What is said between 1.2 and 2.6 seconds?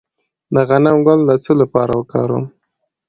د څه لپاره وکاروم؟